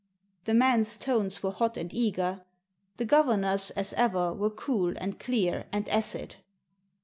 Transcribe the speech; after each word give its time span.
The 0.45 0.55
man's 0.55 0.97
tones 0.97 1.43
were 1.43 1.51
hot 1.51 1.77
and 1.77 1.93
eager. 1.93 2.43
The 2.97 3.05
gover 3.05 3.39
nor's, 3.39 3.69
as 3.69 3.93
ever, 3.93 4.33
were 4.33 4.49
cool, 4.49 4.95
and 4.97 5.19
clear, 5.19 5.67
and 5.71 5.87
acid. 5.89 6.37